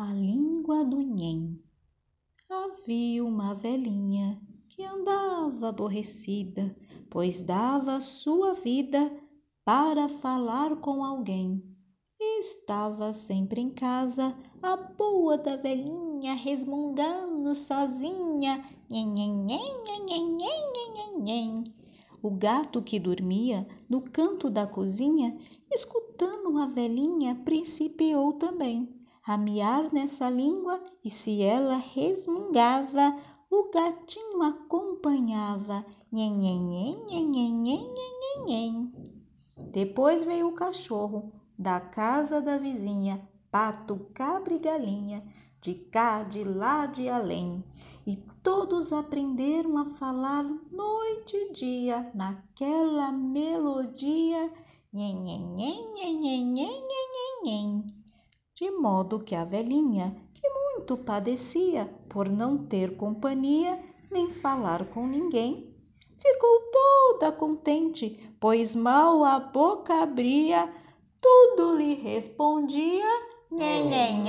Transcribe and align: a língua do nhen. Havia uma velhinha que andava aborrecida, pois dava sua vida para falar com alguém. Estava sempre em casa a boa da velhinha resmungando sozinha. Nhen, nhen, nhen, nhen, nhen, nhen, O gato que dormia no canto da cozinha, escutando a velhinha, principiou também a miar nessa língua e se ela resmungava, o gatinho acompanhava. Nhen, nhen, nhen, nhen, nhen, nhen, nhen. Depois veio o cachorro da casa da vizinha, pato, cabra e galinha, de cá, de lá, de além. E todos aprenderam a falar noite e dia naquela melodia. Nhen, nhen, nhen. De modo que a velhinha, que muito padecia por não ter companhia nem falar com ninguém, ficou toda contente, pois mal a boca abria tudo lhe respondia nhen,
a 0.00 0.14
língua 0.14 0.82
do 0.82 1.02
nhen. 1.02 1.58
Havia 2.48 3.22
uma 3.22 3.54
velhinha 3.54 4.40
que 4.66 4.82
andava 4.82 5.68
aborrecida, 5.68 6.74
pois 7.10 7.42
dava 7.42 8.00
sua 8.00 8.54
vida 8.54 9.12
para 9.62 10.08
falar 10.08 10.76
com 10.76 11.04
alguém. 11.04 11.62
Estava 12.18 13.12
sempre 13.12 13.60
em 13.60 13.68
casa 13.68 14.34
a 14.62 14.74
boa 14.74 15.36
da 15.36 15.56
velhinha 15.56 16.32
resmungando 16.32 17.54
sozinha. 17.54 18.64
Nhen, 18.90 19.06
nhen, 19.06 19.44
nhen, 19.44 19.60
nhen, 19.84 20.36
nhen, 20.38 21.22
nhen, 21.22 21.64
O 22.22 22.30
gato 22.30 22.80
que 22.80 22.98
dormia 22.98 23.68
no 23.86 24.00
canto 24.00 24.48
da 24.48 24.66
cozinha, 24.66 25.36
escutando 25.70 26.56
a 26.56 26.64
velhinha, 26.64 27.34
principiou 27.44 28.32
também 28.32 28.99
a 29.30 29.38
miar 29.38 29.92
nessa 29.92 30.28
língua 30.28 30.82
e 31.04 31.08
se 31.08 31.40
ela 31.40 31.76
resmungava, 31.76 33.16
o 33.48 33.70
gatinho 33.70 34.42
acompanhava. 34.42 35.86
Nhen, 36.10 36.32
nhen, 36.32 36.58
nhen, 36.58 36.98
nhen, 37.08 37.30
nhen, 37.30 37.84
nhen, 37.94 38.44
nhen. 38.44 38.92
Depois 39.70 40.24
veio 40.24 40.48
o 40.48 40.52
cachorro 40.52 41.32
da 41.56 41.78
casa 41.78 42.40
da 42.40 42.58
vizinha, 42.58 43.22
pato, 43.52 44.08
cabra 44.12 44.52
e 44.52 44.58
galinha, 44.58 45.22
de 45.60 45.74
cá, 45.74 46.24
de 46.24 46.42
lá, 46.42 46.86
de 46.86 47.08
além. 47.08 47.62
E 48.04 48.16
todos 48.42 48.92
aprenderam 48.92 49.78
a 49.78 49.84
falar 49.84 50.42
noite 50.72 51.36
e 51.36 51.52
dia 51.52 52.10
naquela 52.14 53.12
melodia. 53.12 54.52
Nhen, 54.92 55.22
nhen, 55.22 55.54
nhen. 55.54 55.89
De 58.60 58.70
modo 58.70 59.18
que 59.18 59.34
a 59.34 59.42
velhinha, 59.42 60.14
que 60.34 60.46
muito 60.46 60.94
padecia 60.94 61.90
por 62.10 62.28
não 62.28 62.58
ter 62.58 62.94
companhia 62.94 63.82
nem 64.10 64.30
falar 64.30 64.84
com 64.84 65.06
ninguém, 65.06 65.74
ficou 66.14 66.60
toda 66.70 67.32
contente, 67.32 68.34
pois 68.38 68.76
mal 68.76 69.24
a 69.24 69.40
boca 69.40 70.02
abria 70.02 70.70
tudo 71.18 71.78
lhe 71.78 71.94
respondia 71.94 73.06
nhen, 73.50 74.24